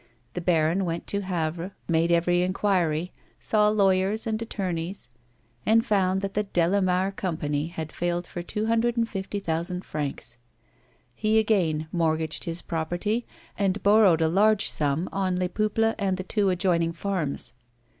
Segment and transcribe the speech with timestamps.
[0.33, 5.11] The baron went to Havre, made every enquiry, saw lawyers and attorneys,
[5.63, 9.85] and found that the Delamare Company had failed for two hundred and thirty five thousand
[9.85, 10.39] francs.
[11.13, 13.27] He again mortgaged his property,
[13.59, 17.53] and borrowed a large sum on Les Peuples and the two adjoining farms.